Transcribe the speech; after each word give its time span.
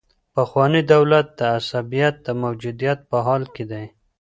پخوانی 0.35 0.81
دولت 0.93 1.27
د 1.39 1.41
عصبيت 1.57 2.15
د 2.25 2.27
موجودیت 2.43 2.99
په 3.09 3.17
حال 3.25 3.43
کي 3.55 3.63
دی. 3.71 3.85